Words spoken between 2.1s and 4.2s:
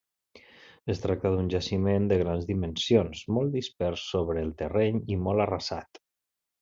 de grans dimensions, molt dispers